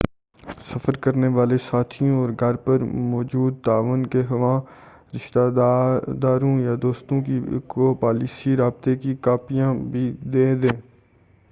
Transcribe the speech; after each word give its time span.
سفر 0.61 0.95
کرنے 1.03 1.27
والے 1.35 1.57
ساتھیوں، 1.65 2.15
اور 2.21 2.29
گھر 2.39 2.55
پر 2.65 2.83
موجود 3.11 3.61
تعاون 3.65 4.05
کے 4.11 4.23
خواہاں 4.29 4.59
رشتہ 5.15 5.43
داروں 6.23 6.57
یا 6.61 6.73
دوستوں 6.81 7.21
کو 7.71 7.93
پالیسی/رابطے 8.01 8.95
کی 9.03 9.15
کاپیاں 9.23 9.73
بھی 9.91 10.05
دے 10.33 10.53
دیں۔ 10.61 10.77